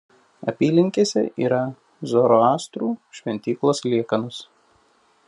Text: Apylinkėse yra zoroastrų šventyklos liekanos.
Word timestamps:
Apylinkėse 0.51 1.23
yra 1.43 1.59
zoroastrų 2.13 2.91
šventyklos 3.19 3.85
liekanos. 3.93 4.45